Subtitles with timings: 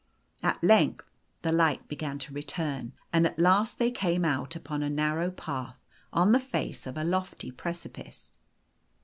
[0.41, 1.11] At length
[1.43, 5.85] the light began to return, and at last they came out upon a narrow path
[6.11, 8.31] on the face of a lofty precipice.